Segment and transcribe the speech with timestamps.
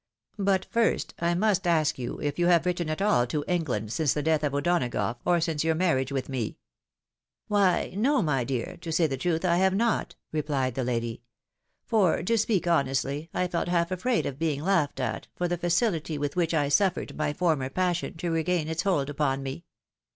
[0.39, 4.13] But first, I must ask you if you have written at all to England since
[4.15, 6.57] the death of O'Donagough, or since yom: marriage with me?""
[7.49, 11.21] Why, no, my dear— ^to say the truth, I have not," replied the lady;—"
[11.85, 16.17] for, to speak honestly, I felt half afraid of being laughed at, for the facility
[16.17, 19.65] with which I suffered my former passion to regain its hold upon me."